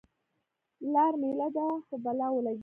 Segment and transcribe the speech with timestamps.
[0.93, 2.59] لار میله دې په بلا ولګي.